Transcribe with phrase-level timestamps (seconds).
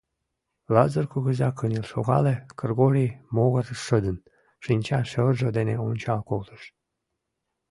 [0.73, 4.17] Лазыр кугыза кынел шогале, Кргори могырыш шыдын,
[4.63, 6.63] шинча шӧржӧ дене ончал колтыш.